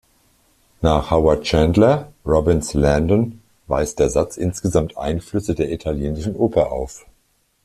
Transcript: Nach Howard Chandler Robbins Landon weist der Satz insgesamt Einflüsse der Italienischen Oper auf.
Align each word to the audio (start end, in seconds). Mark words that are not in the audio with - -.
Nach 0.81 1.11
Howard 1.11 1.43
Chandler 1.43 2.11
Robbins 2.25 2.73
Landon 2.73 3.39
weist 3.67 3.99
der 3.99 4.09
Satz 4.09 4.35
insgesamt 4.35 4.97
Einflüsse 4.97 5.53
der 5.53 5.71
Italienischen 5.71 6.35
Oper 6.35 6.71
auf. 6.71 7.05